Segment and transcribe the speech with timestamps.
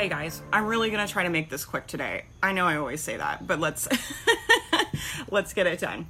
[0.00, 2.24] Hey guys, I'm really gonna try to make this quick today.
[2.42, 3.86] I know I always say that, but let's
[5.30, 6.06] let's get it done.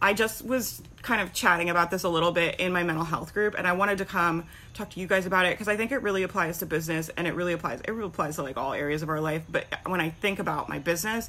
[0.00, 3.34] I just was kind of chatting about this a little bit in my mental health
[3.34, 5.90] group, and I wanted to come talk to you guys about it because I think
[5.90, 8.74] it really applies to business and it really applies it really applies to like all
[8.74, 9.42] areas of our life.
[9.50, 11.28] But when I think about my business,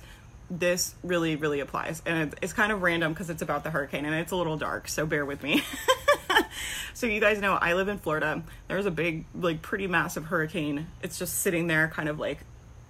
[0.52, 4.14] this really really applies, and it's kind of random because it's about the hurricane and
[4.14, 5.64] it's a little dark, so bear with me.
[6.94, 8.44] so you guys know I live in Florida.
[8.68, 10.88] There's a big, like pretty massive hurricane.
[11.02, 12.40] It's just sitting there kind of like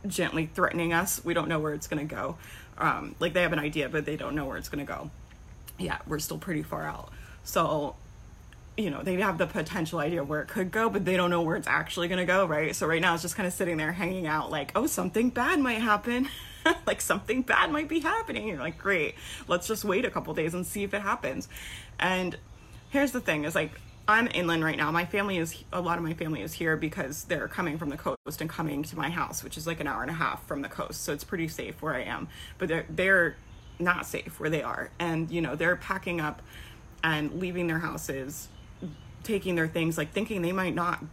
[0.08, 1.24] gently threatening us.
[1.24, 2.38] We don't know where it's to go.
[2.78, 5.10] Um, like they have an idea, but they don't know where it's to go.
[5.78, 7.12] Yeah, we're still pretty far out.
[7.44, 7.96] So,
[8.78, 11.42] you know, they have the potential idea where it could go, but they don't know
[11.42, 12.76] where it's actually to go, right?
[12.76, 15.60] So right now it's just kind of sitting there hanging out like, "Oh, something bad
[15.60, 16.30] might happen."
[16.86, 18.48] like something bad might be happening.
[18.48, 19.16] You're like, "Great.
[19.48, 21.48] Let's just wait a couple days and see if it happens."
[22.00, 22.38] And
[22.94, 23.72] here's the thing is like
[24.08, 24.92] I'm inland right now.
[24.92, 27.98] My family is a lot of my family is here because they're coming from the
[27.98, 30.62] coast and coming to my house, which is like an hour and a half from
[30.62, 31.04] the coast.
[31.04, 32.28] So it's pretty safe where I am.
[32.58, 33.36] But they're they're
[33.80, 34.92] not safe where they are.
[35.00, 36.42] And you know, they're packing up
[37.04, 38.48] and leaving their houses,
[39.24, 41.04] taking their things like thinking they might not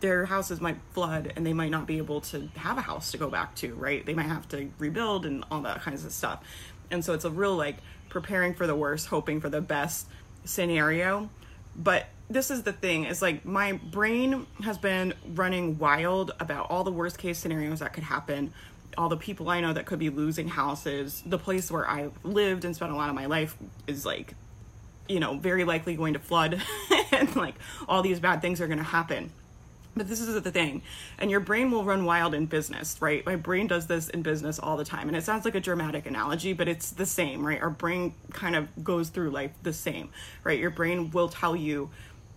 [0.00, 3.18] their houses might flood and they might not be able to have a house to
[3.18, 4.04] go back to, right?
[4.04, 6.42] They might have to rebuild and all that kinds of stuff.
[6.90, 7.76] And so it's a real like
[8.08, 10.08] preparing for the worst, hoping for the best
[10.44, 11.30] scenario.
[11.76, 16.84] But this is the thing is like my brain has been running wild about all
[16.84, 18.52] the worst case scenarios that could happen
[18.96, 22.64] all the people i know that could be losing houses the place where i lived
[22.64, 24.34] and spent a lot of my life is like
[25.08, 26.62] you know very likely going to flood
[27.12, 27.56] and like
[27.88, 29.32] all these bad things are going to happen
[29.96, 30.82] but this is the thing,
[31.18, 33.24] and your brain will run wild in business, right?
[33.26, 36.06] My brain does this in business all the time, and it sounds like a dramatic
[36.06, 37.60] analogy, but it's the same, right?
[37.60, 40.10] Our brain kind of goes through life the same,
[40.44, 40.58] right?
[40.58, 41.90] Your brain will tell you,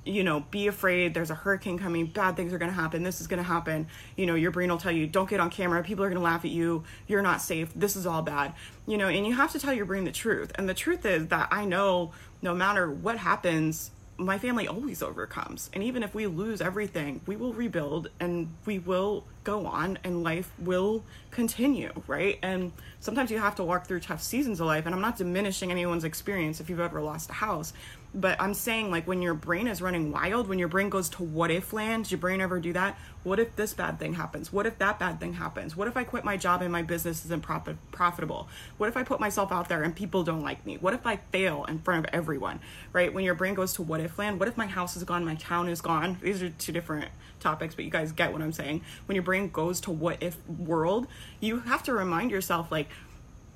[0.06, 3.28] you know, be afraid, there's a hurricane coming, bad things are gonna happen, this is
[3.28, 3.88] gonna happen.
[4.18, 6.44] You know, your brain will tell you, don't get on camera, people are gonna laugh
[6.44, 8.54] at you, you're not safe, this is all bad.
[8.86, 10.52] You know, and you have to tell your brain the truth.
[10.56, 12.12] And the truth is that I know
[12.42, 13.92] no matter what happens,
[14.26, 15.70] my family always overcomes.
[15.74, 20.24] And even if we lose everything, we will rebuild and we will go on and
[20.24, 22.40] life will continue, right?
[22.42, 24.86] And sometimes you have to walk through tough seasons of life.
[24.86, 27.74] And I'm not diminishing anyone's experience if you've ever lost a house,
[28.16, 31.24] but I'm saying like when your brain is running wild, when your brain goes to
[31.24, 32.98] what if land, your brain ever do that?
[33.24, 34.54] What if this bad thing happens?
[34.54, 35.76] What if that bad thing happens?
[35.76, 38.50] What if I quit my job and my business isn't profit- profitable?
[38.78, 40.78] What if I put myself out there and people don't like me?
[40.78, 42.60] What if I fail in front of everyone?
[42.92, 43.12] Right?
[43.12, 45.36] When your brain goes to what if land, what if my house is gone, my
[45.36, 46.18] town is gone?
[46.22, 47.10] These are two different
[47.40, 48.82] topics, but you guys get what I'm saying.
[49.06, 51.08] When your brain goes to what if world,
[51.40, 52.90] you have to remind yourself like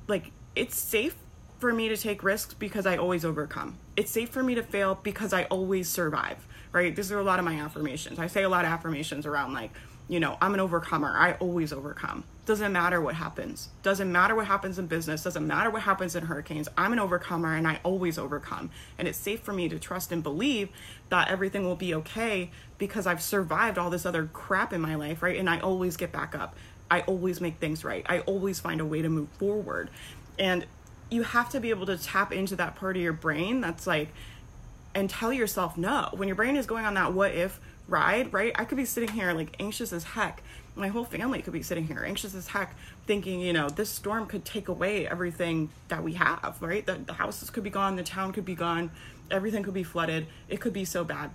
[0.07, 1.15] like it's safe
[1.59, 3.77] for me to take risks because I always overcome.
[3.95, 6.95] It's safe for me to fail because I always survive, right?
[6.95, 8.19] These are a lot of my affirmations.
[8.19, 9.71] I say a lot of affirmations around like,
[10.07, 11.13] you know, I'm an overcomer.
[11.17, 12.23] I always overcome.
[12.45, 13.69] Doesn't matter what happens.
[13.83, 15.23] Doesn't matter what happens in business.
[15.23, 16.69] Doesn't matter what happens in hurricanes.
[16.77, 18.69] I'm an overcomer and I always overcome.
[18.97, 20.69] And it's safe for me to trust and believe
[21.09, 25.21] that everything will be okay because I've survived all this other crap in my life,
[25.21, 25.37] right?
[25.37, 26.55] And I always get back up.
[26.89, 28.05] I always make things right.
[28.07, 29.89] I always find a way to move forward.
[30.39, 30.65] And
[31.09, 34.09] you have to be able to tap into that part of your brain that's like
[34.93, 36.09] and tell yourself no.
[36.13, 37.59] When your brain is going on that what if
[37.89, 40.41] ride right i could be sitting here like anxious as heck.
[40.75, 42.75] My whole family could be sitting here anxious as heck
[43.05, 46.85] thinking you know this storm could take away everything that we have right?
[46.85, 48.91] The, the houses could be gone the town could be gone
[49.29, 50.27] everything could be flooded.
[50.49, 51.31] It could be so bad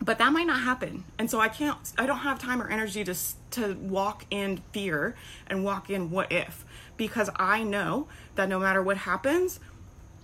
[0.00, 3.04] but that might not happen and so i can't i don't have time or energy
[3.04, 3.14] to
[3.50, 5.14] to walk in fear
[5.46, 6.64] and walk in what if
[6.96, 9.60] because I know that no matter what happens,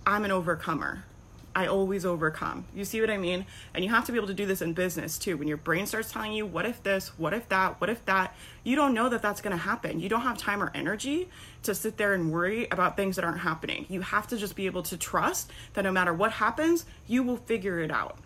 [0.05, 1.03] I'm an overcomer.
[1.53, 2.63] I always overcome.
[2.73, 3.45] You see what I mean?
[3.73, 5.35] And you have to be able to do this in business too.
[5.35, 8.33] When your brain starts telling you, what if this, what if that, what if that,
[8.63, 9.99] you don't know that that's going to happen.
[9.99, 11.27] You don't have time or energy
[11.63, 13.85] to sit there and worry about things that aren't happening.
[13.89, 17.37] You have to just be able to trust that no matter what happens, you will
[17.37, 18.17] figure it out.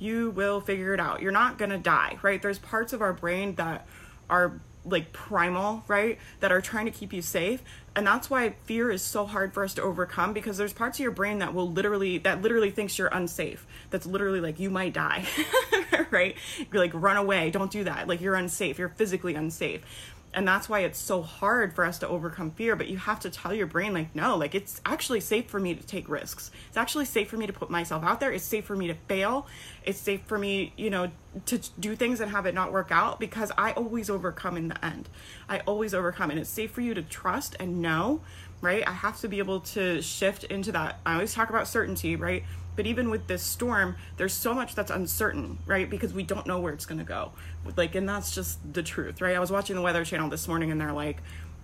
[0.00, 1.22] You will figure it out.
[1.22, 2.42] You're not going to die, right?
[2.42, 3.86] There's parts of our brain that
[4.28, 6.18] are like primal, right?
[6.40, 7.62] That are trying to keep you safe.
[7.94, 11.02] And that's why fear is so hard for us to overcome because there's parts of
[11.02, 13.66] your brain that will literally that literally thinks you're unsafe.
[13.90, 15.26] That's literally like you might die.
[16.10, 16.36] right?
[16.72, 18.08] You're like run away, don't do that.
[18.08, 18.78] Like you're unsafe.
[18.78, 19.82] You're physically unsafe.
[20.32, 23.30] And that's why it's so hard for us to overcome fear but you have to
[23.30, 26.50] tell your brain like no like it's actually safe for me to take risks.
[26.68, 28.32] It's actually safe for me to put myself out there.
[28.32, 29.46] It's safe for me to fail.
[29.84, 31.10] It's safe for me you know
[31.46, 34.84] to do things and have it not work out because i always overcome in the
[34.84, 35.08] end
[35.48, 38.20] i always overcome and it's safe for you to trust and know
[38.60, 42.16] right i have to be able to shift into that i always talk about certainty
[42.16, 42.42] right
[42.76, 45.90] but even with this storm, there's so much that's uncertain, right?
[45.90, 47.32] Because we don't know where it's going to go.
[47.76, 49.36] Like, and that's just the truth, right?
[49.36, 51.18] I was watching the Weather Channel this morning and they're like,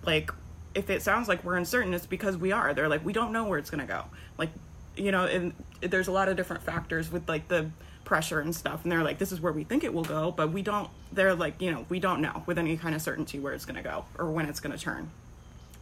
[0.04, 0.30] like,
[0.74, 2.74] if it sounds like we're uncertain, it's because we are.
[2.74, 4.04] They're like, we don't know where it's going to go.
[4.36, 4.50] Like,
[4.96, 7.70] you know, and there's a lot of different factors with like the
[8.04, 8.82] pressure and stuff.
[8.82, 11.34] And they're like, this is where we think it will go, but we don't, they're
[11.34, 13.82] like, you know, we don't know with any kind of certainty where it's going to
[13.82, 15.10] go or when it's going to turn.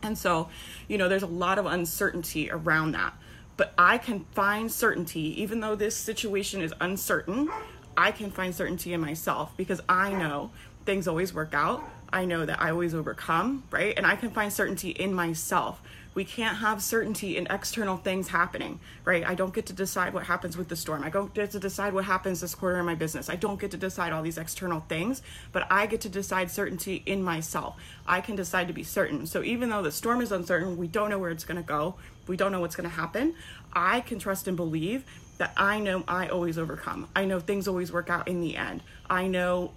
[0.03, 0.49] And so,
[0.89, 3.15] you know, there's a lot of uncertainty around that
[3.57, 7.49] but I can find certainty, even though this situation is uncertain,
[7.97, 10.51] I can find certainty in myself because I know
[10.85, 11.83] things always work out.
[12.13, 13.95] I know that I always overcome, right?
[13.97, 15.81] And I can find certainty in myself.
[16.15, 19.27] We can't have certainty in external things happening, right?
[19.27, 21.03] I don't get to decide what happens with the storm.
[21.03, 23.29] I don't get to decide what happens this quarter in my business.
[23.29, 25.23] I don't get to decide all these external things,
[25.53, 27.77] but I get to decide certainty in myself.
[28.07, 29.27] I can decide to be certain.
[29.27, 31.97] So even though the storm is uncertain, we don't know where it's going to go,
[32.29, 33.35] we don't know what's going to happen,
[33.73, 35.05] I can trust and believe
[35.39, 37.09] that I know I always overcome.
[37.17, 38.83] I know things always work out in the end.
[39.11, 39.73] I know,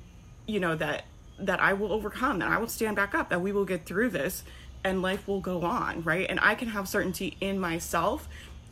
[0.46, 1.06] you know, that
[1.40, 4.10] that I will overcome, that I will stand back up, that we will get through
[4.10, 4.44] this
[4.88, 6.26] and life will go on, right?
[6.30, 8.28] And I can have certainty in myself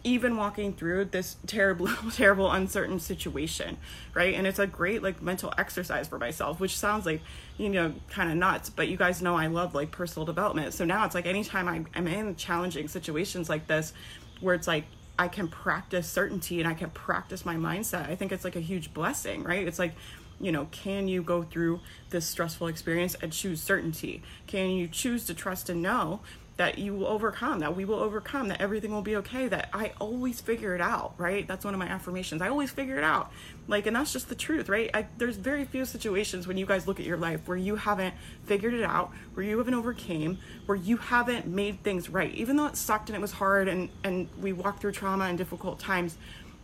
[0.06, 3.76] even walking through this terrible terrible uncertain situation
[4.14, 7.22] right and it's a great like mental exercise for myself which sounds like
[7.58, 10.86] you know kind of nuts but you guys know i love like personal development so
[10.86, 13.94] now it's like anytime I, i'm in challenging situations like this
[14.42, 14.86] where it's like
[15.18, 18.62] i can practice certainty and i can practice my mindset i think it's like a
[18.62, 19.94] huge blessing right it's like
[20.40, 21.80] you know, can you go through
[22.10, 24.22] this stressful experience and choose certainty?
[24.48, 26.20] Can you choose to trust and know
[26.58, 29.92] that you will overcome, that we will overcome, that everything will be okay, that I
[30.00, 31.46] always figure it out, right?
[31.46, 32.42] That's one of my affirmations.
[32.42, 33.32] I always figure it out.
[33.68, 34.90] Like, and that's just the truth, right?
[34.94, 38.16] I, there's very few situations when you guys look at your life where you haven't
[38.46, 42.34] figured it out, where you haven't overcame, where you haven't made things right.
[42.34, 45.38] Even though it sucked and it was hard and, and we walked through trauma and
[45.38, 46.18] difficult times,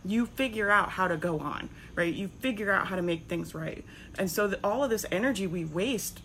[0.04, 2.12] you figure out how to go on, right?
[2.12, 3.84] You figure out how to make things right.
[4.18, 6.22] And so that all of this energy we waste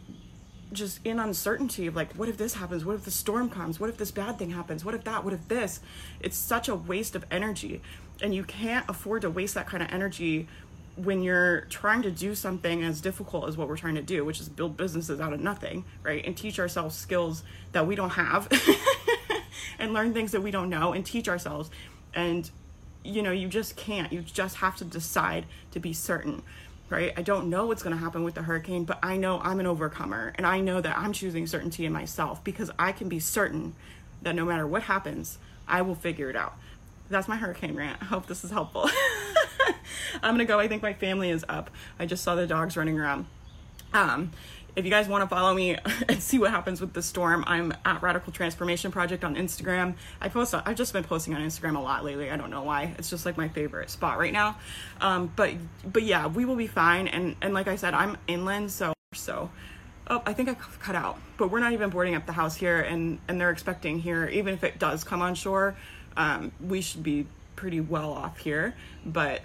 [0.74, 2.86] just in uncertainty of like what if this happens?
[2.86, 3.80] What if the storm comes?
[3.80, 4.84] What if this bad thing happens?
[4.84, 5.24] What if that?
[5.24, 5.80] What if this?
[6.20, 7.82] It's such a waste of energy.
[8.22, 10.48] And you can't afford to waste that kind of energy
[10.96, 14.42] when you're trying to do something as difficult as what we're trying to do which
[14.42, 16.26] is build businesses out of nothing right?
[16.26, 18.50] And teach ourselves skills that we don't have
[19.80, 21.70] and learn things that we don't know and teach ourselves.
[22.16, 22.50] And
[23.04, 24.12] you know you just can't.
[24.12, 26.42] You just have to decide to be certain
[26.90, 27.14] right?
[27.18, 29.68] I don't know what's going to happen with the hurricane, but I know I'm an
[29.68, 33.76] overcomer and I know that I'm choosing certainty in myself because I can be certain
[34.22, 35.38] that no matter what happens,
[35.68, 36.56] I will figure it out.
[37.10, 38.02] That's my hurricane rant.
[38.02, 38.90] I hope this is helpful.
[40.22, 40.60] I'm going to go.
[40.60, 41.70] I think my family is up.
[42.00, 43.26] I just saw the dogs running around.
[43.94, 44.32] Um,
[44.78, 45.76] if you guys want to follow me
[46.08, 49.96] and see what happens with the storm, I'm at Radical Transformation Project on Instagram.
[50.22, 50.54] I post.
[50.54, 52.30] I've just been posting on Instagram a lot lately.
[52.30, 52.94] I don't know why.
[53.00, 54.58] It's just like my favorite spot right now.
[55.02, 57.08] Um, but but yeah, we will be fine.
[57.08, 59.50] And and like I said, I'm inland, so so.
[60.10, 61.20] Oh, I think I cut out.
[61.38, 64.54] But we're not even boarding up the house here, and and they're expecting here, even
[64.54, 65.76] if it does come on shore,
[66.16, 67.26] um, we should be
[67.56, 68.76] pretty well off here.
[69.04, 69.42] But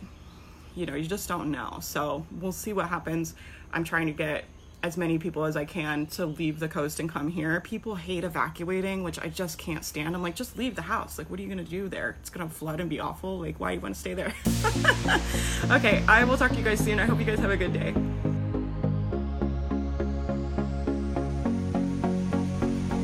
[0.74, 1.78] you know, you just don't know.
[1.80, 3.34] So we'll see what happens.
[3.72, 4.44] I'm trying to get
[4.82, 7.60] as many people as I can to leave the coast and come here.
[7.60, 10.14] People hate evacuating, which I just can't stand.
[10.14, 11.18] I'm like, just leave the house.
[11.18, 12.16] Like, what are you gonna do there?
[12.20, 13.38] It's gonna flood and be awful.
[13.38, 14.34] Like, why do you wanna stay there?
[15.70, 16.98] okay, I will talk to you guys soon.
[16.98, 17.94] I hope you guys have a good day.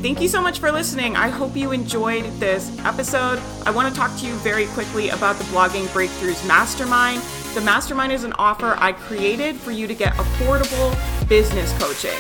[0.01, 1.17] Thank you so much for listening.
[1.17, 3.41] I hope you enjoyed this episode.
[3.67, 7.21] I want to talk to you very quickly about the Blogging Breakthroughs Mastermind.
[7.55, 12.19] The Mastermind is an offer I created for you to get affordable business coaching.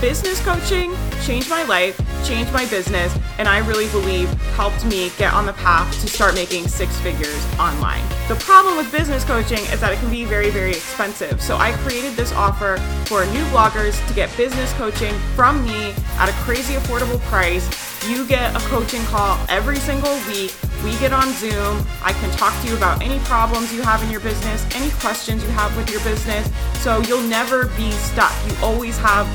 [0.00, 1.96] Business coaching changed my life,
[2.26, 6.34] changed my business, and I really believe helped me get on the path to start
[6.34, 8.02] making six figures online.
[8.28, 11.40] The problem with business coaching is that it can be very, very expensive.
[11.40, 16.28] So I created this offer for new bloggers to get business coaching from me at
[16.28, 17.66] a crazy affordable price.
[18.08, 20.54] You get a coaching call every single week.
[20.84, 21.84] We get on Zoom.
[22.02, 25.42] I can talk to you about any problems you have in your business, any questions
[25.42, 26.50] you have with your business.
[26.82, 28.32] So you'll never be stuck.
[28.46, 29.26] You always have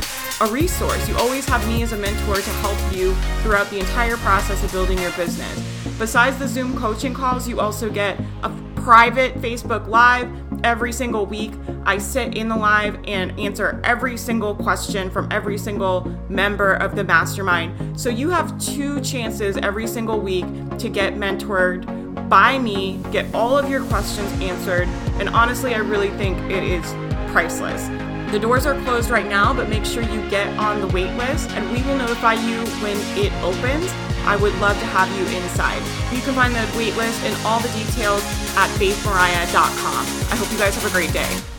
[0.41, 1.07] a resource.
[1.07, 4.71] You always have me as a mentor to help you throughout the entire process of
[4.71, 5.60] building your business.
[6.00, 10.27] Besides the Zoom coaching calls, you also get a private Facebook Live
[10.63, 11.53] every single week.
[11.86, 16.96] I sit in the live and answer every single question from every single member of
[16.96, 18.00] the mastermind.
[18.00, 20.46] So you have two chances every single week
[20.80, 24.88] to get mentored by me, get all of your questions answered.
[25.20, 26.84] And honestly, I really think it is
[27.32, 27.88] priceless.
[28.32, 31.50] The doors are closed right now, but make sure you get on the wait list
[31.51, 34.11] and we will notify you when it opens.
[34.25, 35.82] I would love to have you inside.
[36.13, 38.24] You can find the waitlist and all the details
[38.56, 40.06] at faithmariah.com.
[40.32, 41.50] I hope you guys have a great day.